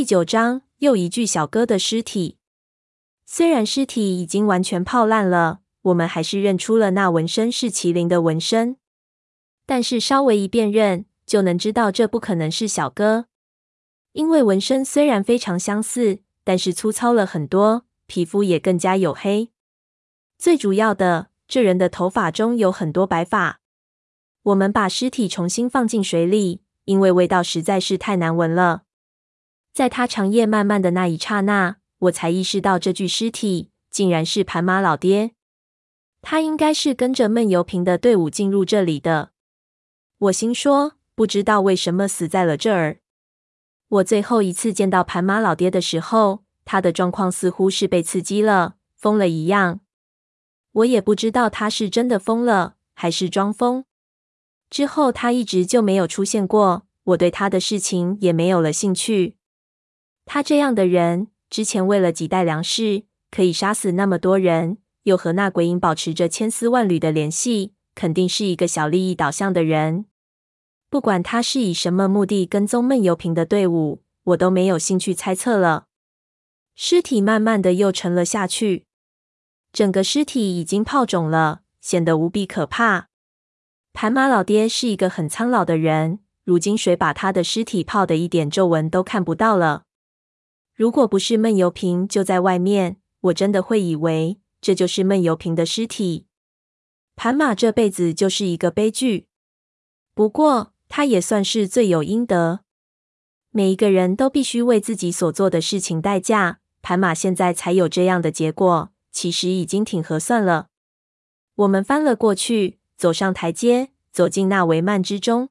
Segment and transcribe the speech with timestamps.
[0.00, 2.38] 第九章，又一具小哥的尸体。
[3.26, 8.78] 虽然尸体已经完全泡烂了，我们还是认出了那纹身是麒麟的纹身。
[9.66, 13.26] 但是稍微一辨认，就能知道这不可能是小哥，
[14.12, 19.50] 因为纹身虽然非常相似，但是粗糙了很多，皮肤也更加黝黑。
[20.38, 23.60] 最主要的，这人的头发中有很多白发。
[24.44, 28.84] 我们把尸体重新放进水里，因为味道实在是太难闻了。
[29.72, 35.32] 在他长夜漫漫的那一刹那，我才意识到这具尸体竟然是盘马老爹。
[36.22, 39.30] 他应该是跟着闷油瓶的队伍进入这里的。
[40.18, 42.98] 我心说，不知道为什么死在了这儿。
[43.88, 49.80] 我最后一次见到盘马老爹的时候，他的状况似乎是被刺激了，疯了一样。
[50.72, 53.84] 我也不知道他是真的疯了，还是装疯。
[54.68, 59.36] 之后他一直就没有出现过，我对他的事情也没有了兴趣。
[60.32, 63.02] 他这样的人，之前为了几袋粮食，
[63.32, 70.04] 可以杀死那么多人，又和那鬼影保持着千丝万缕的联系，肯定是一个小利益导向的人。
[70.88, 75.86] 不管他是以什么目的跟踪闷油瓶的队伍，我都没有兴趣猜测了。
[76.76, 78.86] 尸体慢慢的又沉了下去，
[79.72, 83.08] 整个尸体已经泡肿了，显得无比可怕。
[83.92, 89.82] 盘马老爹是一个很苍老的人，如今水把他的尸体泡得一点皱纹都看不到了。
[90.80, 96.24] 如果不是闷油瓶就在外面，我真的会以为这就是闷油瓶的尸体。
[97.16, 99.26] 盘马这辈子就是一个悲剧，
[100.14, 102.60] 不过他也算是罪有应得。
[103.50, 106.60] 每一个人都必须为自己所做的事情代价。
[106.80, 110.68] 盘马现在才有这样的结果，其实已经挺合算了。
[111.56, 115.50] 我们翻了过去，走上台阶，走进那帷幔之中。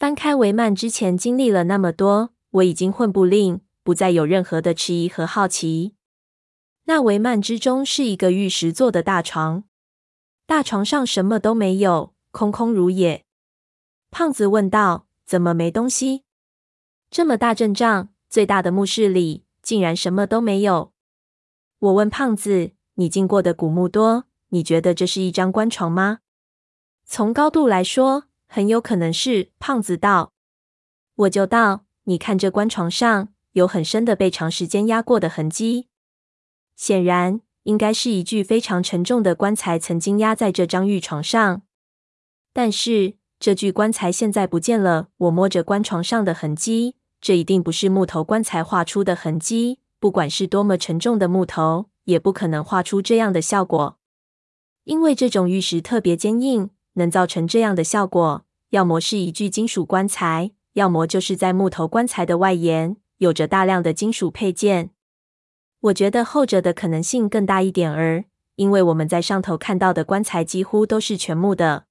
[0.00, 3.60] 翻开帷幔之前经历了那么多，我已经混不吝。
[3.82, 5.94] 不再有任何的迟疑和好奇。
[6.84, 9.64] 那帷幔之中是一个玉石做的大床，
[10.46, 13.24] 大床上什么都没有，空空如也。
[14.10, 16.24] 胖子问道：“怎么没东西？
[17.10, 20.92] 这么大阵仗，最大的墓室里竟然什么都没有？”
[21.78, 26.18] 我问胖子：“你进过的古墓多，你觉得这是一张棺床吗？”
[27.06, 29.50] 从高度来说，很有可能是。
[29.58, 30.32] 胖子道
[31.14, 35.88] ：“我就道，你看这棺床上。”有很深的被长时间压过的痕迹，
[36.76, 41.62] 显然应该是一具非常沉重的棺材曾经压在这张玉床上。
[42.52, 45.08] 但是这具棺材现在不见了。
[45.16, 49.80] 我摸着棺床上的痕迹，这一定不是木头棺材画出的痕迹。
[49.98, 53.98] 不管是多么沉重的木头，也不可能画出这样的效果。
[54.84, 62.96] 因为这种玉石特别坚硬，能造成这样的效果，要么是一具金属棺材，要么就是在木头棺材的外沿。
[63.22, 64.90] 有着大量的金属配件，
[65.78, 68.24] 我觉得后者的可能性更大一点儿，
[68.56, 71.86] 因为我们在上头看到的棺材几乎都是全木的，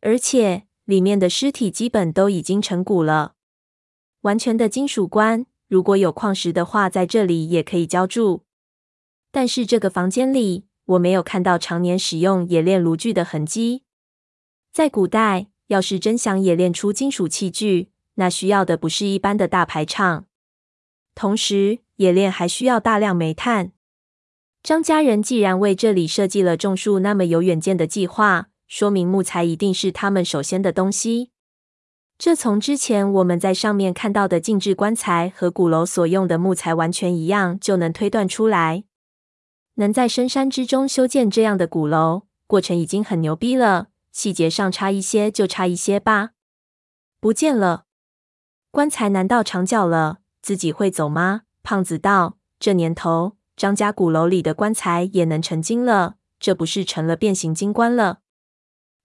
[0.00, 3.34] 而且里面的尸体基本都已经成骨了。
[4.22, 8.44] 完全的金属棺，如果有矿石的话，在这里也可以浇筑。
[9.30, 13.82] 但是这个房间里，我没有看到常年使用冶炼炉具的痕迹。
[14.72, 20.24] 在古代，要是真想冶炼出金属器具，那需要的不是一般的大排场。
[21.18, 23.72] 同时，冶炼还需要大量煤炭。
[24.62, 31.32] 张家人既然为这里设计了种树那么有远见的计划，说明木材一定是他们首先的东西。
[32.16, 38.84] 这从之前我们在上面看到的静置棺材和鼓楼所用的木材完全一样，就能推断出来。
[39.74, 43.88] 能在深山之中修建这样的鼓楼，过程已经很牛逼了。
[44.12, 46.30] 细节上差一些就差一些吧。
[47.18, 47.86] 不见了，
[48.70, 50.18] 棺材难道长脚了？
[50.42, 51.42] 自己会走吗？
[51.62, 58.20] 胖子道：“这年头，张家鼓楼里的棺材也能成精了，这不是成了变形金棺了？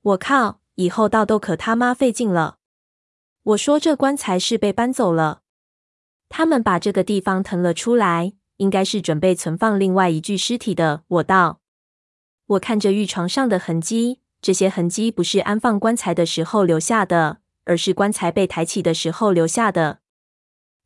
[0.01, 0.61] 我靠！
[0.75, 2.57] 以后盗都可他妈费劲了。”
[3.43, 5.41] 我说：“这棺材是被搬走了，
[6.29, 11.59] 他们把这个地方腾了出来，应该是准备存放另外一具尸体的。”我道
[12.47, 19.99] ：“我看着玉床上的痕迹，这些痕迹不是安放棺材的时候留下的，而是棺材被抬起的时候留下的。”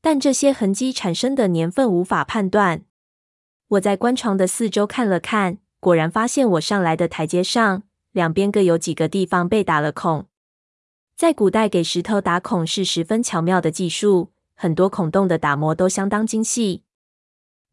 [0.01, 2.83] 但这些痕迹产生的年份无法判断。
[3.69, 10.27] 我在棺床的四周看了看，果然发现我上来的台阶上两边各有几个地方被打了孔。
[11.15, 16.83] 在古代，给石头打孔是十分巧妙的技术，很多孔洞的打磨都相当精细。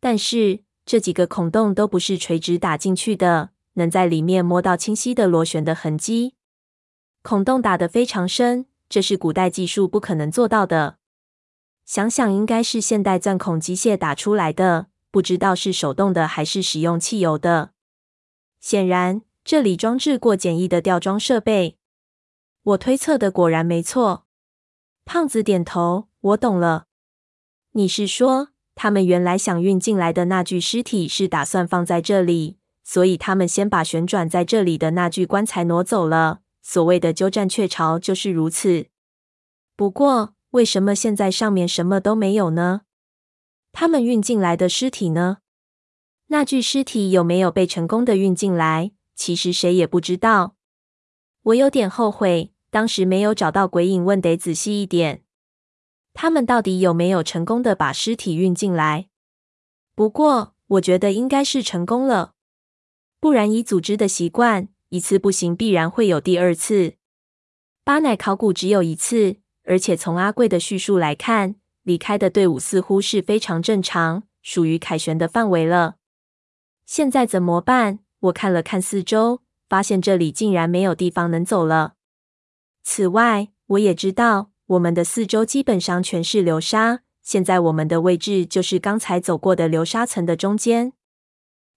[0.01, 6.35] 但是这几个孔洞都不是垂直打进去的，能在里面摸到清晰的螺旋的痕迹。
[7.23, 10.97] 孔洞打得非常深，这是古代技术不可能做到的。
[11.85, 17.73] 想想应该是现代钻孔机械打出来的，不知道是手动的还是使用汽油的。
[18.61, 21.77] 显然，这里装置过简易的吊装设备。
[22.63, 24.25] 我推测的果然没错。
[25.05, 26.87] 胖子点头，我懂了。
[27.73, 36.41] 你是说，他们原来想运进来的那具尸体是打算放在这里，所以他们先把旋转在这里的那具棺材挪走了。
[36.63, 38.87] 所谓的鸠占鹊巢就是如此。
[39.77, 42.83] 不过，为什么现在上面什么都没有呢？
[43.73, 45.39] 他们运进来的尸体呢？
[46.29, 48.93] 那具尸体有没有被成功的运进来？
[49.17, 50.55] 其实谁也不知道。
[51.43, 52.53] 我有点后悔。
[52.71, 55.23] 当时没有找到鬼影问，得仔细一点。
[56.13, 59.09] 他们到底有没有成功的把尸体运进来？
[59.95, 62.35] 不过，我觉得应该是成功了。
[63.21, 66.95] 不然，以组织的习惯，一次不行，必然会有第二次。
[67.85, 75.97] 巴乃考古只有一次，而且从阿贵的叙述来看，离开的队伍似乎是非常正常，属于凯旋的范围了。
[76.87, 78.01] 现在怎么办？
[78.21, 81.95] 我看了看四周，发现这里竟然没有地方能走了。
[82.83, 87.01] 此外，我也知道我们的四周基本上全是流沙。
[87.23, 90.93] 现在我们的位置就是刚才走过的流沙层的中间。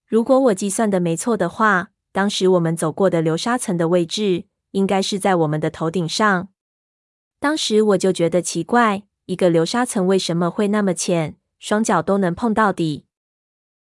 [0.05, 6.49] 如果我计算的没错的话，当时我们走过的流沙层的位置应该是在我们的头顶上。
[7.39, 13.05] 当时我就觉得奇怪，一个流沙层为什么会那么浅，双脚都能碰到底？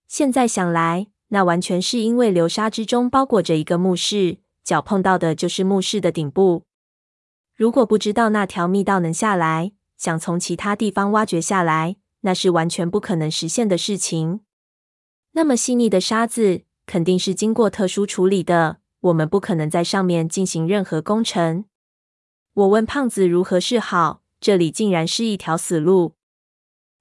[0.07, 6.63] 现在想来，那完全是因为流沙之中包裹着一个墓室，脚碰到的就是墓室的顶部。
[7.55, 14.41] 如果不知道那条密道能下来，想从其他地方挖掘下来，那是完全不可能实现的事情。
[15.31, 18.77] 那么细腻的沙子，肯定是经过特殊处理的。
[19.01, 21.65] 我们不可能在上面进行任何工程。
[22.59, 26.15] 我问胖子如何是好，这里竟然是一条死路。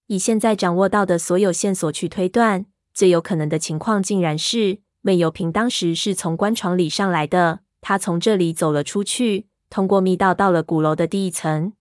[0.07, 9.49] 以现在掌握到的所有线索去推断，最有可能的情况，竟然是魏有平当时是从棺床里上来的，他从这里走了出去。
[9.69, 11.73] 通过密道到了鼓楼的第一层，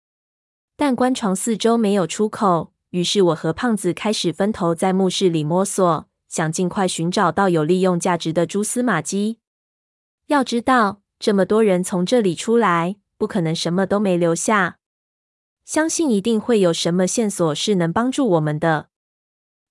[0.74, 9.38] 但棺床四周没有出口，于是我和胖子开始分头在墓室里摸索，想尽快寻找到有利用价值的蛛丝马迹。
[10.28, 14.78] 要知道，这么多人从这里出来，不可能什么都没留下，
[15.64, 18.88] 相信一定会有什么线索是能帮助我们的。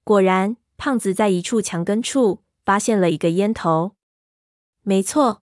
[0.04, 3.96] 果然，胖子在一处墙根处发现了一个烟头。
[4.82, 5.42] 没错，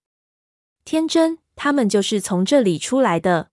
[0.84, 1.40] 天真。
[1.56, 3.52] 他们就是从这里出来的。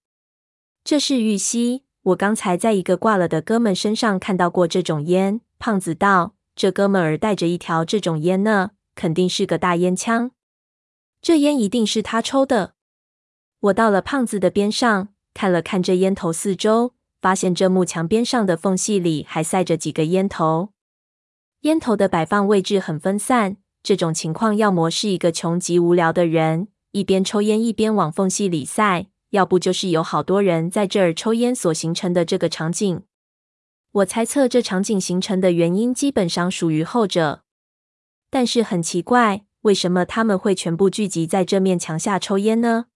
[0.82, 5.42] 这是玉溪，我刚才在一个挂了的哥们身上看到过这种烟。
[5.58, 10.30] 胖子道：“这哥们儿带着一条这种烟呢，肯定是个大烟枪。
[11.20, 12.72] 这烟一定是他抽的。”
[13.60, 20.70] 我到了胖子的边上，看了看这烟头四周，发现这木墙边上的缝隙里还塞着几个烟头。
[21.60, 26.68] 烟头的摆放位置很分散，这种情况要么是一个穷极无聊的人。
[26.92, 33.02] 一边抽烟一边往缝隙里塞，要不就是有好多人在这儿抽烟所形成的这个场景。
[33.92, 37.42] 我猜测这场景形成的原因基本上属于后者。
[38.30, 42.86] 但是很奇怪，为什么他们会全部聚集在这面墙下抽烟呢？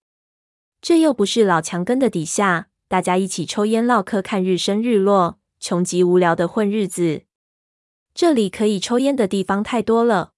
[0.85, 7.23] 这又不是老墙根的底下，大家一起抽烟、唠嗑、看日升日落，穷极无聊的混日子。
[8.13, 10.33] 这里可以抽烟的地方太多了，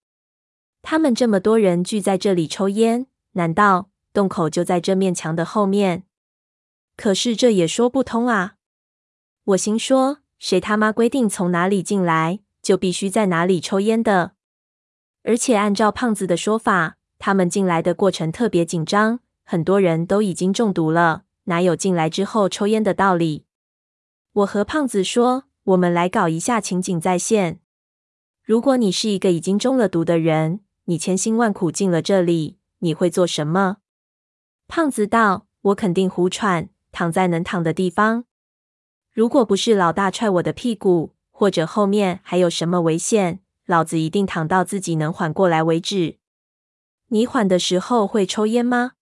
[0.82, 3.08] 他们这么多人聚在这里抽烟。
[3.32, 6.04] 难道洞口就在这面墙的后面？
[6.96, 8.54] 可是这也说不通啊！
[9.42, 14.34] 我心说，谁他妈规定从哪里进来就必须在哪里抽烟的？
[15.24, 23.44] 而且按照胖子的说法，他们进来的过程特别紧张，很多人都已经中毒了，哪有进来之后抽烟的道理？
[24.32, 27.60] 我和胖子说，我们来搞一下情景再现。
[28.42, 32.58] 如果你是一个已经中了毒的人，你千辛万苦进了这里。
[32.80, 33.76] 你会做什么？
[34.66, 38.24] 胖子道：“我肯定胡喘，躺在能躺的地方。
[39.12, 46.18] 如果不是老大踹我的屁股，或者后面还有什么危险，老子一定躺到自己能缓过来为止。
[47.10, 48.94] 你缓的时候会抽烟吗？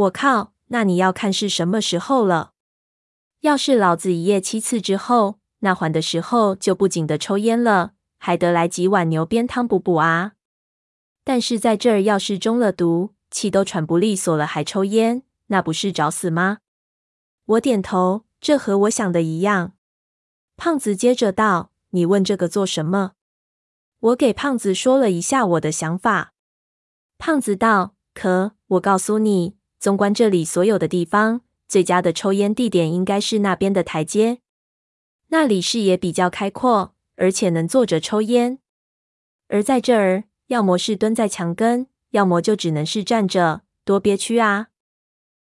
[0.00, 2.52] 我靠，那你要看是什么时候了。
[3.40, 10.32] 要是老子一夜七次之后，那缓的时候就不仅得抽烟了，还得来几碗牛鞭汤补补啊。”
[11.22, 16.58] 但是在这儿，要是中了毒，气都喘不利索了，还抽烟，那不是找死吗？
[17.44, 19.74] 我点头，这和我想的一样。
[20.56, 23.12] 胖子接着道：“你问这个做什么？”
[24.00, 26.32] 我给胖子说了一下我的想法。
[27.18, 34.42] 胖子道：“可我告诉你，纵观这里所有的地方，最佳的抽烟地点应该是那边的台阶。
[35.28, 38.58] 那里视野比较开阔，而且能坐着抽烟。
[39.48, 44.68] 而在这儿，要么是蹲在墙根，要么就只能是站着，多憋屈啊！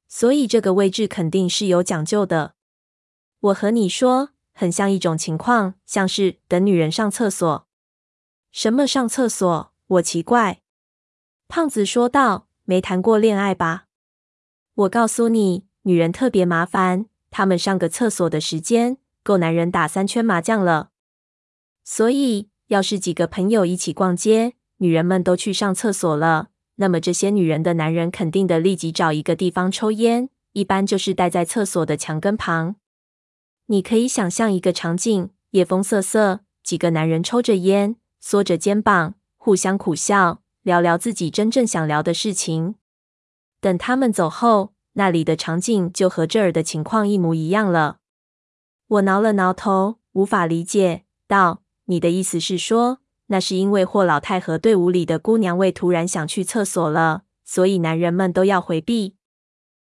[0.08, 2.54] 所以这个位置肯定是有讲究的。
[3.40, 7.68] 我和你说，很像一种情况，像是等女人上厕所。
[8.52, 9.74] 什么上厕所？
[9.88, 10.62] 我奇怪。
[11.48, 13.88] 胖子说道：“没谈过恋爱吧？
[14.80, 20.92] 我告诉你，女人特别麻烦，她们上个厕所的时间够男人打三圈麻将了。
[21.84, 32.78] 所以，要是几个朋友一起逛街，女人们都去上厕所了，那么这些女人的男人肯定得立即找一个地方抽烟，一般就是待在厕所的墙根旁。
[33.66, 42.76] 你可以想象一个场景：夜风瑟瑟，几个男人抽着烟。”缩着肩膀，互相苦笑，聊聊自己真正想聊的事情。
[43.62, 47.98] 等他们走后，那里的场景就和这儿的情况一模一样了。
[48.88, 59.16] 我挠了挠头，无法理解，道：“你的意思是说，那是因为霍老太和队伍里的姑娘为突然想去厕所了，所以男人们都要回避？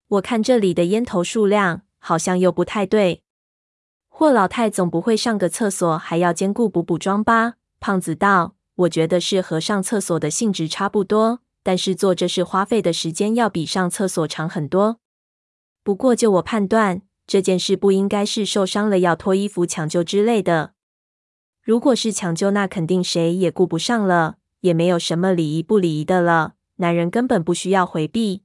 [0.06, 3.22] 我看这里的烟头数量，好像又不太对。
[4.08, 15.00] 霍老太总不会上个厕所还要兼顾补补妆吧？”胖子道：“我觉得是和上厕所的性质差不多，但是做这事花费的时间要比上厕所长很多。
[15.82, 20.74] 不过就我判断，这件事不应该是受伤了要脱衣服抢救之类的。
[21.62, 26.54] 如果是抢救，那肯定谁也顾不上了，也没有什么礼仪不礼仪的了。
[26.76, 28.44] 男人根本不需要回避。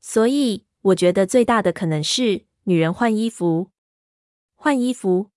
[0.00, 3.70] 所以，我觉得最大的可能是女人换衣服。
[4.56, 5.30] 换衣服？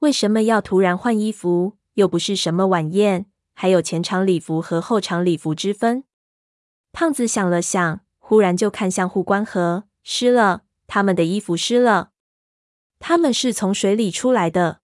[0.00, 3.24] 为什么要突然换衣服？”又不是什么晚宴，
[3.58, 6.04] 还有前场礼服和后场礼服之分。
[6.92, 12.10] 胖子想了想，忽然就看向护官河，湿了，他们的衣服湿了。
[12.98, 14.80] 他们是从水里出来的。